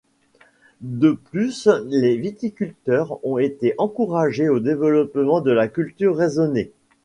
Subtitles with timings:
[0.81, 6.71] De plus les viticulteurs ont été encouragés au développement de la culture raisonnée.